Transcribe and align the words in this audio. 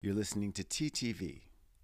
You're 0.00 0.14
listening 0.14 0.52
to 0.52 0.62
TTV, 0.62 1.40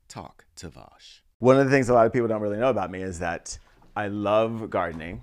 Talk 0.07 0.45
to 0.55 0.69
Vosh. 0.69 1.25
One 1.41 1.59
of 1.59 1.65
the 1.65 1.71
things 1.73 1.89
a 1.89 1.95
lot 1.95 2.07
of 2.07 2.13
people 2.13 2.29
don't 2.29 2.41
really 2.41 2.59
know 2.59 2.69
about 2.69 2.93
me 2.93 3.03
is 3.03 3.19
that 3.19 3.59
I 3.97 4.07
love 4.07 4.71
gardening. 4.71 5.23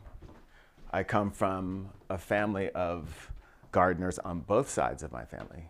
I 0.92 1.04
come 1.04 1.32
from 1.32 1.92
a 2.10 2.18
family 2.18 2.70
of 2.72 3.32
gardeners 3.72 4.20
on 4.20 4.42
both 4.42 4.70
sides 4.70 5.04
of 5.04 5.12
my 5.14 5.24
family. 5.24 5.70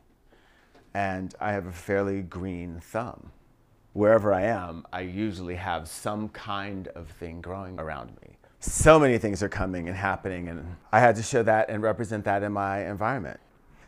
And 0.96 1.36
I 1.39 1.52
have 1.52 1.68
a 1.68 1.71
fairly 1.71 2.23
green 2.23 2.79
thumb. 2.79 3.31
Wherever 3.94 4.33
I 4.33 4.42
am, 4.42 4.88
I 4.92 5.01
usually 5.01 5.58
have 5.58 5.88
some 5.88 6.28
kind 6.29 6.88
of 6.88 7.08
thing 7.08 7.40
growing 7.40 7.79
around 7.79 8.17
me. 8.24 8.38
So 8.62 8.99
many 8.99 9.19
things 9.19 9.44
are 9.44 9.49
coming 9.49 9.88
and 9.88 9.96
happening, 9.96 10.47
and 10.47 10.76
I 10.92 10.99
had 10.99 11.15
to 11.17 11.24
show 11.24 11.44
that 11.44 11.69
and 11.69 11.83
represent 11.83 12.26
that 12.26 12.42
in 12.42 12.51
my 12.51 12.90
environment. 12.90 13.40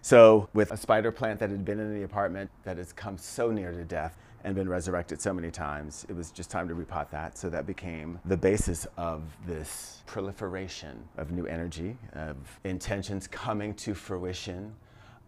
So, 0.05 0.49
with 0.53 0.73
a 0.73 0.75
spider 0.75 1.13
plant 1.13 1.39
that 1.39 1.49
had 1.49 1.63
been 1.63 1.79
in 1.79 1.95
the 1.95 2.03
apartment 2.03 2.51
that 2.65 2.75
has 2.75 2.91
come 2.91 3.17
so 3.17 3.51
near 3.51 3.71
to 3.71 3.85
death 3.85 4.17
and 4.43 4.53
been 4.53 4.67
resurrected 4.67 5.21
so 5.21 5.33
many 5.33 5.49
times, 5.49 6.05
it 6.09 6.13
was 6.13 6.29
just 6.29 6.51
time 6.51 6.67
to 6.67 6.75
repot 6.75 7.09
that. 7.11 7.37
So, 7.37 7.49
that 7.49 7.65
became 7.65 8.19
the 8.25 8.35
basis 8.35 8.85
of 8.97 9.21
this 9.47 10.03
proliferation 10.05 11.01
of 11.17 11.31
new 11.31 11.45
energy, 11.45 11.95
of 12.11 12.35
intentions 12.65 13.27
coming 13.27 13.73
to 13.75 13.93
fruition, 13.93 14.75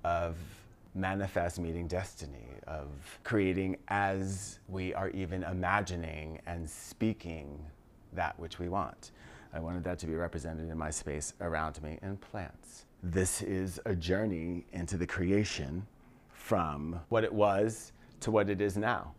of 0.03 0.36
manifest 0.94 1.58
meeting 1.58 1.88
destiny, 1.88 2.50
of 2.67 2.89
creating 3.23 3.78
as 3.88 4.59
we 4.67 4.94
are 4.94 5.08
even 5.12 5.44
imagining 5.44 6.42
and 6.48 6.70
speaking 6.70 7.66
that 8.12 8.38
which 8.38 8.59
we 8.59 8.67
want. 8.67 9.12
I 9.55 9.59
wanted 9.59 9.84
that 9.86 9.98
to 10.00 10.05
be 10.05 10.16
represented 10.16 10.70
in 10.70 10.77
my 10.77 10.91
space 10.91 11.34
around 11.40 11.82
me 11.82 11.98
in 12.04 12.18
plants 12.18 12.86
this 13.05 13.44
is 13.44 13.80
a 13.86 13.94
journey 13.95 14.66
into 14.73 14.98
the 14.98 15.05
creation 15.05 15.86
from 16.31 17.00
what 17.09 17.23
it 17.23 17.31
was 17.31 17.91
to 18.20 18.31
what 18.31 18.50
it 18.50 18.62
is 18.62 18.78
now. 18.78 19.14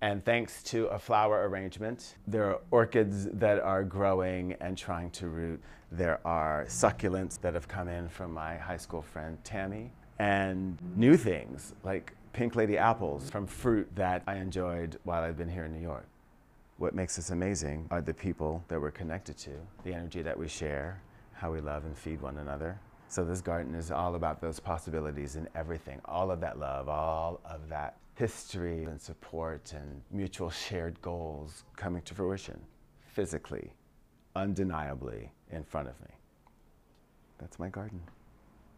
And 0.00 0.24
thanks 0.24 0.62
to 0.64 0.86
a 0.86 0.98
flower 0.98 1.46
arrangement, 1.48 2.16
there 2.26 2.50
are 2.50 2.60
orchids 2.70 3.26
that 3.32 3.60
are 3.60 3.84
growing 3.84 4.54
and 4.60 4.76
trying 4.76 5.10
to 5.12 5.28
root. 5.28 5.62
There 5.92 6.26
are 6.26 6.64
succulents 6.66 7.38
that 7.40 7.54
have 7.54 7.68
come 7.68 7.88
in 7.88 8.08
from 8.08 8.32
my 8.32 8.56
high 8.56 8.76
school 8.76 9.02
friend 9.02 9.38
Tammy, 9.44 9.92
and 10.18 10.78
new 10.96 11.16
things 11.16 11.74
like 11.82 12.14
pink 12.32 12.56
lady 12.56 12.78
apples 12.78 13.30
from 13.30 13.46
fruit 13.46 13.88
that 13.94 14.22
I 14.26 14.36
enjoyed 14.36 14.98
while 15.04 15.22
I've 15.22 15.36
been 15.36 15.48
here 15.48 15.64
in 15.64 15.72
New 15.72 15.82
York. 15.82 16.06
What 16.76 16.94
makes 16.94 17.18
us 17.20 17.30
amazing 17.30 17.86
are 17.92 18.00
the 18.00 18.12
people 18.12 18.64
that 18.66 18.80
we're 18.80 18.90
connected 18.90 19.38
to, 19.38 19.50
the 19.84 19.94
energy 19.94 20.22
that 20.22 20.36
we 20.36 20.48
share, 20.48 21.00
how 21.32 21.52
we 21.52 21.60
love 21.60 21.84
and 21.84 21.96
feed 21.96 22.20
one 22.20 22.38
another. 22.38 22.80
So 23.06 23.24
this 23.24 23.40
garden 23.40 23.76
is 23.76 23.92
all 23.92 24.16
about 24.16 24.40
those 24.40 24.58
possibilities 24.58 25.36
and 25.36 25.48
everything, 25.54 26.00
all 26.04 26.32
of 26.32 26.40
that 26.40 26.58
love, 26.58 26.88
all 26.88 27.40
of 27.44 27.68
that 27.68 27.96
history 28.16 28.84
and 28.84 29.00
support 29.00 29.72
and 29.72 30.02
mutual 30.10 30.50
shared 30.50 31.00
goals 31.00 31.62
coming 31.76 32.02
to 32.02 32.14
fruition 32.14 32.60
physically, 33.06 33.72
undeniably 34.34 35.30
in 35.52 35.62
front 35.62 35.88
of 35.88 36.00
me. 36.00 36.10
That's 37.38 37.60
my 37.60 37.68
garden. 37.68 38.00